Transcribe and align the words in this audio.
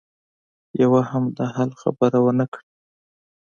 يوه 0.81 1.01
هم 1.11 1.23
د 1.37 1.39
حل 1.53 1.69
خبره 1.81 2.17
ونه 2.25 2.45
کړه. 2.53 2.67